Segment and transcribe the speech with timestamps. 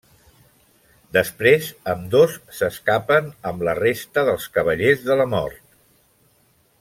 [1.17, 5.65] Després ambdós s'escapen amb la resta dels cavallers de la mort.